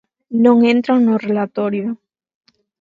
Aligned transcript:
Non 0.43 0.57
entran 0.75 0.99
no 1.03 1.15
relatorio. 1.27 1.87